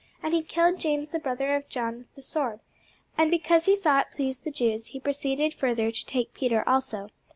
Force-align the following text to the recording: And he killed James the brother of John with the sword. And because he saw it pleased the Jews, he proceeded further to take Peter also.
And 0.23 0.33
he 0.33 0.41
killed 0.41 0.79
James 0.79 1.11
the 1.11 1.19
brother 1.19 1.55
of 1.55 1.69
John 1.69 1.95
with 1.99 2.15
the 2.15 2.23
sword. 2.23 2.59
And 3.19 3.29
because 3.29 3.65
he 3.65 3.75
saw 3.75 3.99
it 3.99 4.07
pleased 4.11 4.43
the 4.43 4.49
Jews, 4.49 4.87
he 4.87 4.99
proceeded 4.99 5.53
further 5.53 5.91
to 5.91 6.05
take 6.07 6.33
Peter 6.33 6.67
also. 6.67 7.09